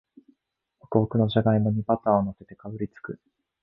[0.79, 3.19] ホクホクのじゃがいもにバターをのせてかぶりつく